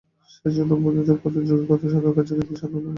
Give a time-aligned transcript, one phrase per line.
[0.33, 2.89] সেই জন্য বুদ্ধদেব কত যোগী, কত সাধুর কাছে গিয়ে শান্তি পেলেন না।